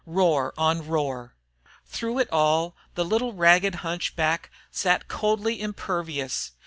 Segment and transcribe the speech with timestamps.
[0.07, 1.35] Roar on roar!
[1.85, 6.53] Through it all the little ragged hunchback sat coldly impervious.